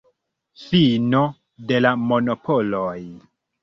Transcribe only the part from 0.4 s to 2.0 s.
Fino de la